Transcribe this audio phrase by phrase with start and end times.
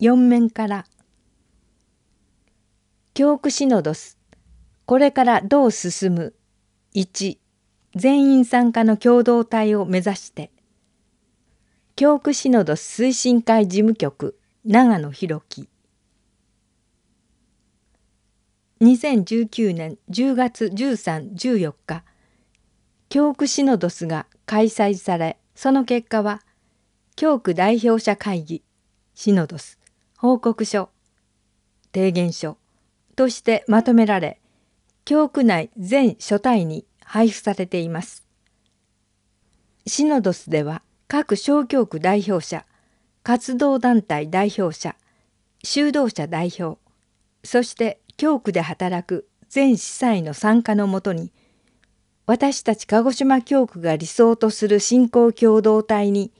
[0.00, 0.86] 4面から。
[3.14, 4.18] 教区シノドス。
[4.86, 6.34] これからどう進む
[6.94, 7.38] ？1
[7.94, 10.50] 全員参加の共同体を目指して。
[11.94, 14.36] 教区シノドス推進会事務局。
[14.64, 15.68] 長野博樹。
[18.80, 22.02] 2019年10月1314日。
[23.10, 26.40] 教区シノドスが開催されその結果は
[27.14, 28.64] 教区代表者会議
[29.14, 29.83] シノドス。
[30.18, 30.90] 報告書
[31.92, 32.56] 提言書
[33.16, 34.40] としてまとめられ
[35.04, 38.24] 教区内全書体に配布されています。
[39.86, 42.64] シノドスでは各小教区代表者
[43.22, 44.96] 活動団体代表者
[45.62, 46.78] 修道者代表
[47.42, 51.32] そして教区で働く全司祭の参加のもとに
[52.26, 56.32] 私たち鹿児島教区が理想とする信仰共同体に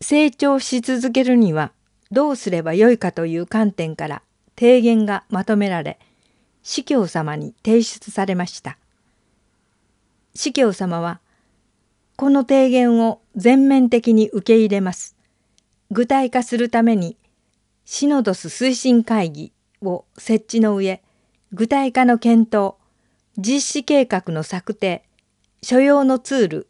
[0.00, 1.72] 成長し続けるには
[2.10, 4.22] どうすればよいかという観点から
[4.56, 5.98] 提言がまとめられ
[6.62, 8.78] 司教様に提出されました。
[10.34, 11.20] 司教様は
[12.16, 15.16] この提言を全面的に受け入れます。
[15.90, 17.16] 具体化するために
[17.84, 19.52] シノドス推進会議
[19.82, 21.02] を設置の上
[21.52, 22.74] 具体化の検討
[23.36, 25.04] 実施計画の策定
[25.62, 26.68] 所要のツール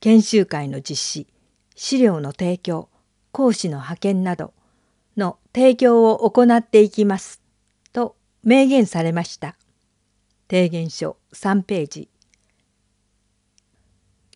[0.00, 1.26] 研修会の実施
[1.74, 2.88] 資料の提供
[3.32, 4.54] 講師の派遣など
[5.58, 7.42] 提供を行っていきます。
[7.92, 8.14] と
[8.44, 9.56] 明言されました。
[10.48, 12.08] 提言書3ページ。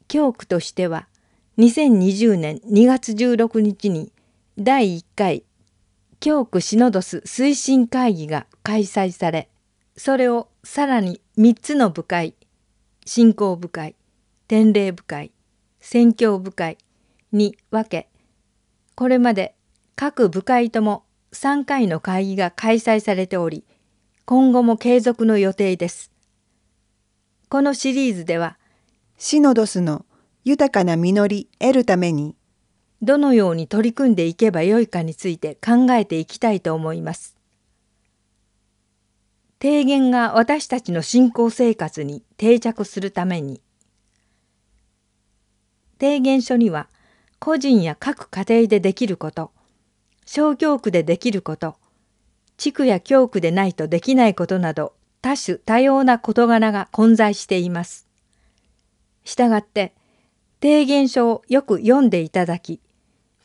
[0.08, 1.06] 教区としては
[1.58, 4.12] 2020年2月16日に
[4.58, 5.44] 第1回
[6.18, 9.48] 教区シノドス推進会議が開催され
[9.96, 12.34] それをさらに3つの部会
[13.06, 13.94] 信仰部会
[14.48, 15.30] 典礼部会
[15.78, 16.78] 宣教部会
[17.30, 18.10] に分け
[18.96, 19.54] これまで
[19.94, 23.64] 各部会とも3回の会議が開催されており
[24.24, 26.10] 今後も継続の予定です。
[27.48, 28.58] このシリーズでは
[29.18, 30.04] シノドスの
[30.44, 32.36] 豊かな実り得るために
[33.02, 37.36] どのように取り組んでいけばよいかについて考えていきたいと思います。
[39.60, 43.60] 提言が私たちの信仰生活に定着するために
[46.00, 46.88] 提言書には
[47.38, 49.52] 個人や各家庭でできること
[50.24, 51.76] 小教区でできること
[52.56, 58.08] 地区や教区でないとできないことなど多種多様な事柄が混在しています。
[59.24, 59.94] したがって
[60.60, 62.80] 提言書をよく読んでいただき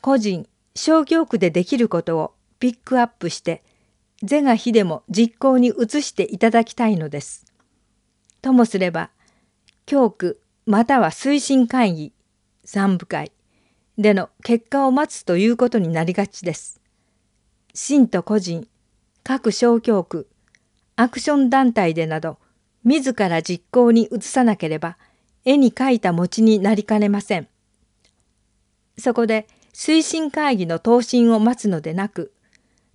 [0.00, 3.62] 個人小教区でできることをピックアップして
[4.22, 7.44] 是が非でも実行に移していただきたいのです。
[8.42, 9.10] ともすれば
[9.86, 12.12] 教区または推進会議
[12.64, 13.32] 三部会
[13.98, 16.80] での結果を待つということになりがちです。
[17.74, 18.68] 信徒個人
[19.24, 20.28] 各小教区
[20.96, 22.38] アクション団体でなど
[22.84, 24.96] 自ら実行に移さなければ
[25.44, 27.48] 絵に描いた餅になりかねません。
[28.96, 32.32] そこで推進会議の答申を待つのでなく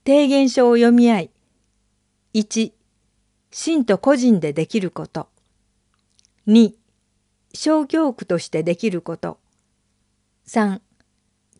[0.05, 1.31] 提言書を読み合い
[2.33, 2.71] 1
[3.51, 5.27] 信徒個人でできること
[6.47, 6.73] 2
[7.53, 9.37] 小教区としてできること
[10.47, 10.81] 3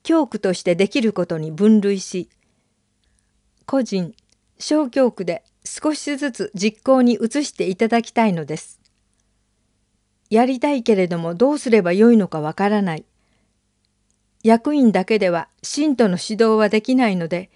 [0.04, 2.30] 教区としてできることに分類し
[3.66, 4.14] 個人
[4.60, 8.80] 小教区で少しずつ実行に移していただきたいのです。
[10.30, 13.06] やりたいけれどもどうすればよいのかわからない。
[14.44, 17.50] 役員だけでは信徒の指導はできないので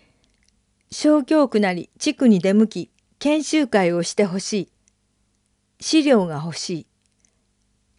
[0.90, 4.72] 小教区なり地区に出向き研修会をしてほしい
[5.82, 6.88] 資料が欲しい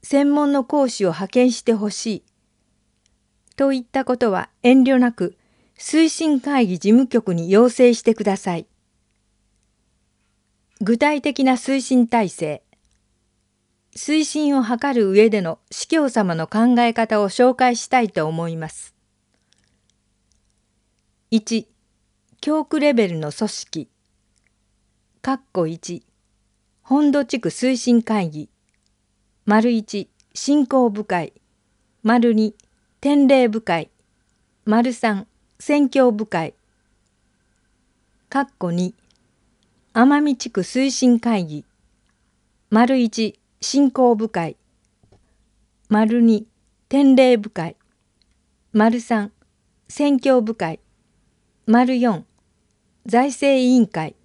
[0.02, 2.24] 専門の講師を派遣してほしい
[3.58, 5.36] といったことは遠慮なく
[5.76, 8.68] 推進会議事務局に要請してください。
[10.80, 12.62] 具体的な推進体制
[13.96, 18.94] 推進を図る上での司教様の考え方を紹介したいと思います。
[21.32, 21.66] 1
[22.40, 23.88] 教区レベルの組織
[25.20, 26.02] 括弧1
[26.82, 28.50] 本土地区推進会議
[29.46, 31.32] 丸1振興部会
[32.04, 32.52] 丸2
[33.00, 33.92] 典礼部会
[34.64, 35.24] 丸3
[35.60, 36.54] 宣教部会
[38.28, 38.92] 括弧2
[39.92, 41.64] 奄美地区推進会議
[42.70, 44.56] 丸1振興部会
[45.88, 46.46] 丸2
[46.88, 47.76] 典礼部会
[48.72, 49.30] 丸3
[49.88, 50.80] 宣教部会
[51.66, 52.24] 丸4
[53.06, 54.16] 財政委員会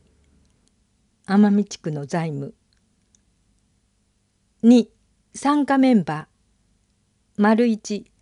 [1.28, 2.56] 奄美地区の財務
[4.64, 4.88] 2
[5.36, 8.13] 参加メンバー丸1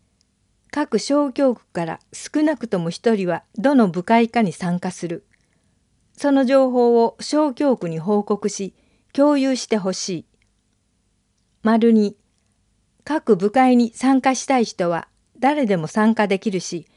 [0.71, 5.25] 各小教区から少なくとも一人はどの部会かに参加する。
[6.17, 8.73] その情報を小教区に報告し
[9.11, 10.25] 共有してほしい。
[11.61, 12.15] 丸に
[13.03, 15.09] 各部会に参加したい人は
[15.39, 16.87] 誰でも参加できるし、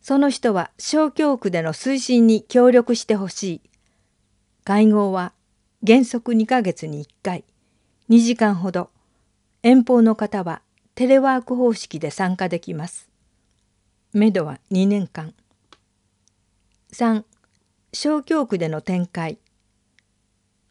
[0.00, 3.60] その人は小教区での推進に協力してほしい。
[4.64, 5.32] 会合は
[5.86, 7.44] 原則2ヶ月に1回、
[8.08, 8.90] 2時間ほど。
[9.62, 10.62] 遠方の方は
[10.94, 13.09] テレワーク方式で参加できます。
[14.12, 15.34] めどは2年間。
[16.92, 17.22] 3.
[17.92, 19.38] 小教区での展開。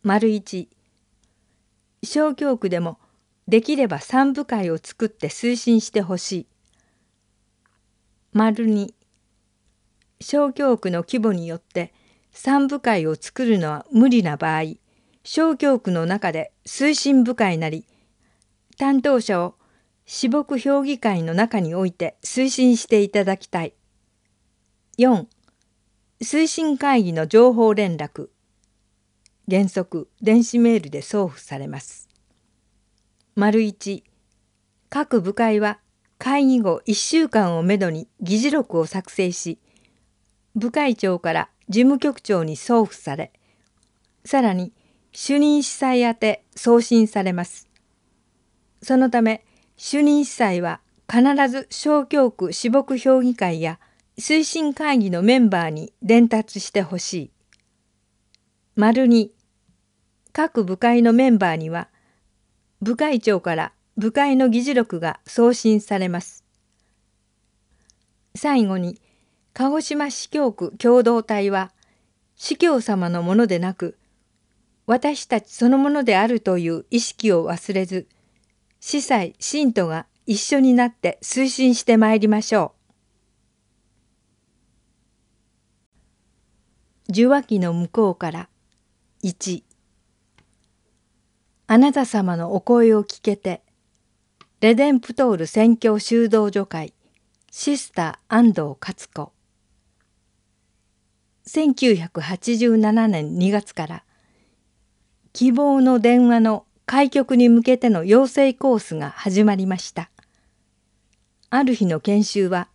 [0.03, 0.68] 丸1。
[2.03, 3.00] 小教区でも
[3.47, 6.47] できれば三部会を作って推進してほしい。
[8.33, 8.94] 丸2
[10.19, 11.94] 小教区の規模によって
[12.33, 14.74] 三部会を作るのは無理な場合
[15.24, 17.86] 小教区の中で推進部会なり
[18.77, 19.56] 担当者を
[20.12, 23.76] 私牧評議会の中において推進していただきたい。
[24.98, 25.28] 4
[26.24, 28.30] 推進会議の情報連絡
[29.48, 32.10] 原則電子メールで送付されます。
[33.36, 34.02] 丸1
[34.90, 35.78] 各部会は
[36.18, 39.60] 会議後1週間をめどに議事録を作成し
[40.56, 43.32] 部会長から事務局長に送付され
[44.26, 44.74] さらに
[45.12, 47.70] 主任司祭宛て送信されます。
[48.82, 49.46] そのため
[49.81, 53.80] 主任司祭は必ず小教区私牧評議会や
[54.20, 57.31] 推進会議のメンバーに伝達してほしい。
[58.76, 59.31] 丸に
[60.34, 61.88] 各部会のメンバーには
[62.81, 66.44] 部会長から部会の議事録が送信されます。
[68.36, 69.00] 最後に
[69.54, 71.72] 鹿児島市教区共同体は
[72.36, 73.98] 司教様のものでなく
[74.88, 78.10] 私たちそのものであるという意識を忘れず
[78.80, 82.74] 司祭信徒が一緒になって推進してまいりましょ
[87.08, 87.12] う。
[87.12, 88.50] 受話器の向こうから
[89.24, 89.64] 1
[91.68, 93.62] あなた様のお声を聞けて、
[94.62, 96.94] レデンプトール宣教修道女会
[97.52, 99.32] シスター安藤勝子
[101.48, 104.04] 1987年2月から
[105.34, 110.09] 希望の電話の開局に向けての養成コースが始まりました。
[111.51, 112.68] ある日の研修は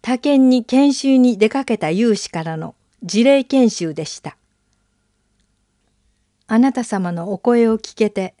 [0.00, 4.36] 他県に研修に出かけた有志からの事例研修でした。
[6.46, 8.36] あなた様のお声を聞けて、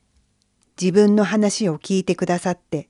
[0.80, 2.88] 自分の話を聞いてくださって、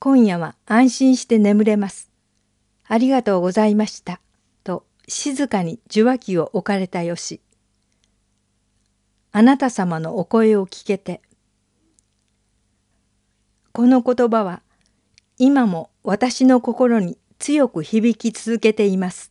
[0.00, 2.10] 今夜は安心して眠れます。
[2.88, 4.20] ありがとうございました。
[4.64, 7.40] と静かに受話器を置かれたよし。
[9.30, 11.20] あなた様のお声を聞けて。
[13.78, 14.62] この言葉は
[15.38, 19.30] 今も私の心に強く響き続けています。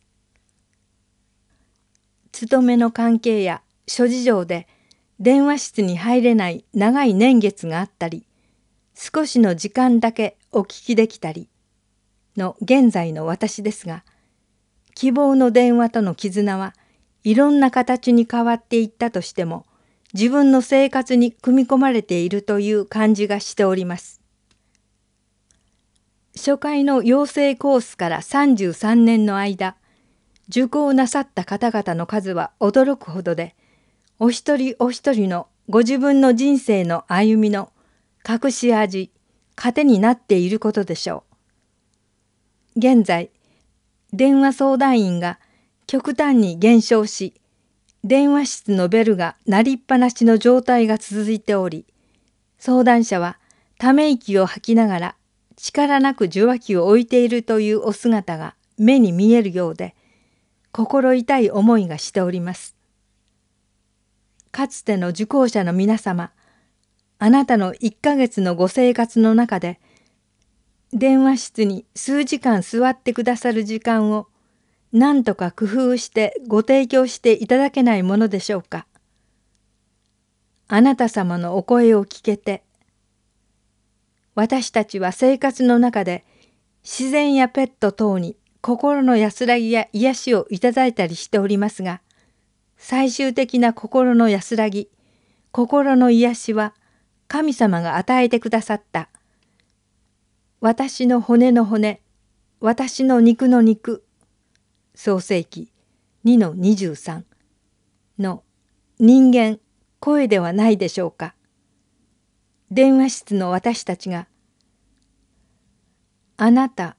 [2.32, 4.66] 勤めの関係や諸事情で
[5.20, 8.24] 電話室に入れない長い年月があったり
[8.94, 11.50] 少しの時間だけお聞きできたり
[12.34, 14.02] の現在の私ですが
[14.94, 16.74] 希望の電話との絆は
[17.22, 19.66] いろんな形に変わっていったとしても
[20.14, 24.17] 自分の生活に組み込まれているという感じがしております。
[26.38, 29.76] 初回の養成コースから33年の間
[30.48, 33.54] 受講なさった方々の数は驚くほどで
[34.18, 37.70] お一人お一人のご自分の人生の歩みの
[38.26, 39.10] 隠し味、
[39.54, 41.24] 糧になっていることでしょ
[42.74, 42.78] う。
[42.78, 43.30] 現在、
[44.12, 45.38] 電話相談員が
[45.86, 47.34] 極端に減少し、
[48.02, 51.86] 電話室のベルが鳴りっぱなしの状態が続いており、
[52.58, 53.38] 相談者は
[53.78, 55.16] ため息を吐きながら
[55.58, 59.94] 力なく受話器を置いているというお姿が目に見えるようで、
[60.72, 62.76] 心痛い思いがしております。
[64.52, 66.32] かつての受講者の皆様、
[67.18, 69.80] あなたの1ヶ月のご生活の中で、
[70.92, 74.28] 電話室に数時間座ってくださる時間を
[74.92, 78.86] 何とか工夫してご提供していただけないものでしょうか。
[80.68, 82.62] あなた様のお声を聞けて、
[84.38, 86.24] 私たちは生活の中で
[86.84, 92.02] 自然やペット等に心の安らぎや癒しをいただいたりしておりますが、
[92.76, 94.90] 最終的な心の安らぎ、
[95.50, 96.72] 心の癒しは
[97.26, 99.08] 神様が与えてくださった。
[100.60, 102.00] 私の骨の骨、
[102.60, 104.04] 私の肉の肉、
[104.94, 105.72] 創世記
[106.24, 107.24] 2の23
[108.20, 108.44] の
[109.00, 109.58] 人間、
[109.98, 111.34] 声ではないでしょうか。
[112.70, 114.26] 電話室の私たちが、
[116.36, 116.96] あなた、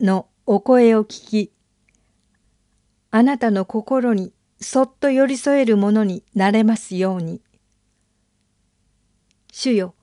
[0.00, 1.52] のお声を聞き、
[3.10, 7.42] あなたの心にそっと寄り添えるものになれますように。
[9.52, 9.94] 主よ、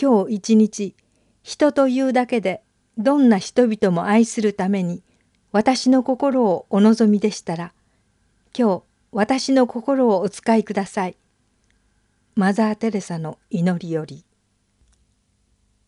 [0.00, 0.94] 今日一日、
[1.42, 2.62] 人というだけで
[2.98, 5.02] どんな人々も愛するために
[5.50, 7.72] 私の心をお望みでしたら、
[8.56, 11.16] 今日私の心をお使いください。
[12.36, 14.24] マザー・テレサの祈りより。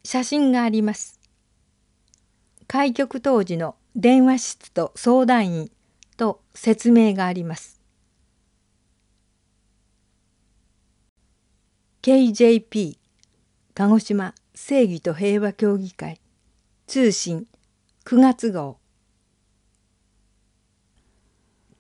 [0.05, 1.19] 写真があります。
[2.67, 5.71] 開局当時の電話室と相談員
[6.17, 7.81] と説明があります。
[12.03, 12.99] KJP
[13.75, 16.21] 鹿児島正義と平和協議会
[16.87, 17.47] 通信
[18.05, 18.77] 9月号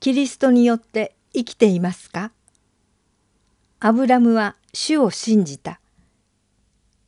[0.00, 2.32] キリストによって生きていますか？
[3.80, 5.78] アブラムは主を信じた。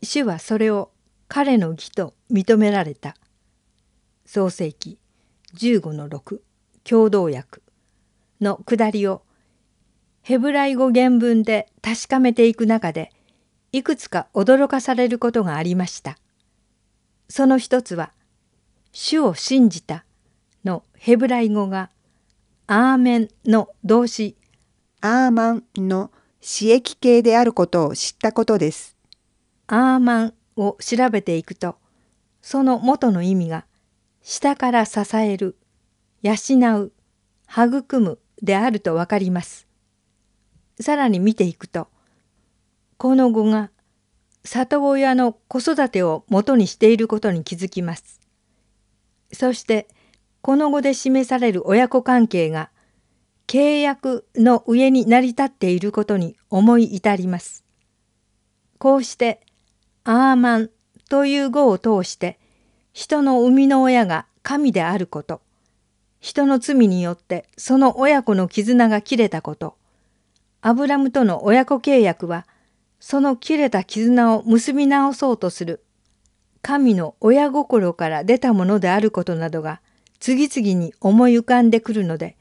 [0.03, 0.91] 主はそれを
[1.29, 3.17] 彼の義と認められた。
[4.25, 4.99] 創世記
[5.55, 6.41] 15の6
[6.85, 7.61] 共同訳
[8.41, 9.23] の下りを
[10.23, 13.13] ヘブライ語原文で確かめていく中で
[13.73, 16.19] いくつか驚かされることがありました。
[17.29, 18.13] その一つは
[18.93, 20.05] 「主を信じた」
[20.65, 21.91] のヘブライ語が
[22.67, 24.37] アーメンの動詞
[25.01, 28.97] アーマンの刺激形であることを知ったことです。
[29.69, 31.77] アーマンを調べていくと、
[32.43, 33.67] その元の意味が
[34.23, 35.57] 下から支える、
[36.23, 36.35] 養
[36.81, 36.93] う、
[37.49, 39.67] 育むであるとわかります。
[40.81, 41.89] さらに見ていくと、
[42.99, 43.71] この語が
[44.45, 48.21] 里親の子育てを元にしていることに気づきます。
[49.33, 49.89] そして
[50.41, 52.71] この後で示される親子関係が
[53.47, 57.65] 契約の上に成り立っていることに思い至ります。
[58.79, 59.46] こうして
[60.09, 60.71] アーマン
[61.09, 62.39] という語を通して
[62.93, 65.41] 人の生みの親が神であること、
[66.21, 69.77] 人の罪によってその親子の絆が切れたこと、
[70.63, 72.47] アブラムとの親子契約は
[73.01, 75.83] その切れた絆を結び直そうとする
[76.63, 79.81] 神の親心から出たものであることなどが
[80.21, 82.37] 次々に思い浮かんでくるので、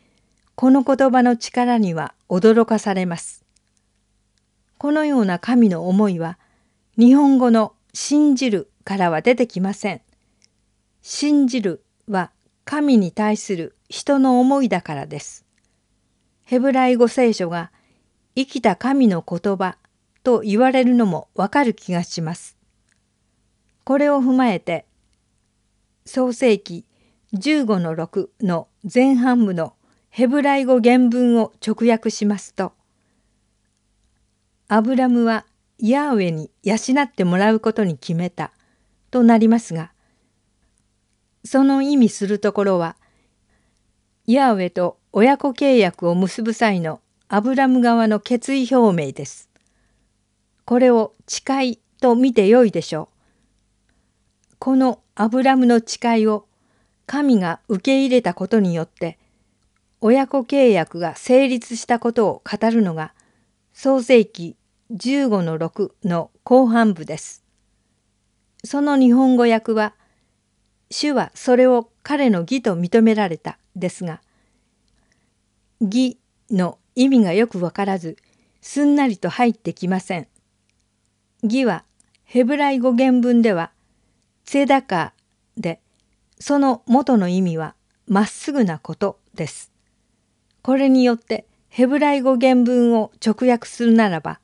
[0.54, 3.44] この言葉の力には驚かされます。
[4.78, 6.38] このような神の思いは、
[6.98, 10.02] 日本語の信じるからは出てきません。
[11.02, 12.32] 信じるは
[12.64, 15.46] 神に対する人の思いだからです。
[16.46, 17.72] ヘブライ語聖書が
[18.36, 19.78] 生きた神の言葉
[20.24, 22.58] と言われるのもわかる気がします。
[23.84, 24.86] これを踏まえて、
[26.06, 26.86] 創世記
[27.34, 29.74] 15の6の前半部の
[30.10, 32.72] ヘブライ語原文を直訳しますと
[34.70, 35.46] アブラムは
[35.80, 38.52] ヤーウェに養ってもらうことに決めた
[39.12, 39.92] となりますが
[41.44, 42.96] その意味するところは
[44.28, 49.50] ヤーウェと親子契約を結ぶ際のアブラム側の決意表明です。
[50.66, 53.10] これを誓いと見てよいでしょ
[54.52, 54.56] う。
[54.58, 56.48] このアブラムの誓いを
[57.06, 59.20] 神が受け入れたことによって
[60.02, 63.14] 親子契約が成立したことを語るのが
[63.74, 64.56] 創世記
[64.92, 67.44] 15の6の後半部です。
[68.64, 69.96] その日本語訳は
[70.92, 74.22] 「主はそれを彼の義と認められた」ですが
[75.82, 76.20] 「義」
[76.52, 78.18] の意味がよくわからず
[78.62, 80.28] すんなりと入ってきません。
[81.42, 81.84] 義は
[82.24, 83.72] ヘブライ語原文では
[84.46, 85.82] 「ツェダカー」で
[86.40, 87.76] その元の意味は
[88.08, 89.72] まっすぐなことです。
[90.62, 94.40] これによってヘブライ語原文を直訳するならば、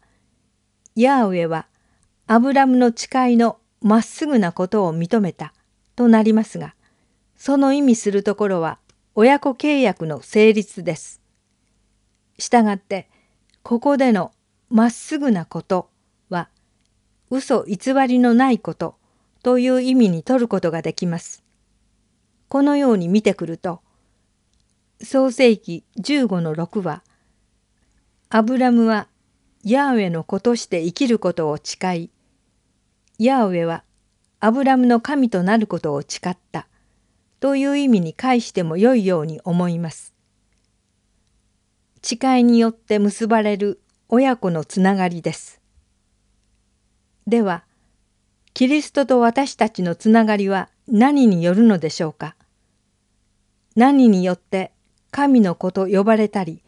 [0.95, 1.67] ヤーウェは
[2.27, 5.53] アブラムの誓いのまっすぐなことを認めた
[5.95, 6.75] となりますが、
[7.37, 8.79] その意味するところは
[9.15, 11.21] 親子契約の成立です。
[12.37, 13.09] したがって、
[13.63, 14.31] ここでの
[14.69, 15.89] まっすぐなこと
[16.29, 16.49] は、
[17.29, 18.95] 嘘偽りのないこと
[19.43, 21.43] という意味に取ることができます。
[22.51, 23.79] このように見てくると
[25.01, 27.01] 創世記15の6は
[28.27, 29.07] アブラムは
[29.63, 32.09] ヤーウェの子として生きることを誓い
[33.19, 33.83] ヤーウェは
[34.39, 36.67] アブラムの神となることを誓った
[37.39, 40.15] という意味に返してもよいように思います。
[42.01, 45.61] 誓いによって結ばれる親子のつながりです。
[47.27, 47.63] では
[48.55, 52.35] キリストと私たちのつながりは何によるのでしょうか？
[53.75, 54.71] 何によって
[55.11, 56.63] 神の子と呼ばれたり、